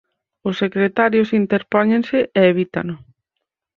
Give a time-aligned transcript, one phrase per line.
[0.47, 2.95] Os secretarios interpóñense e evítano.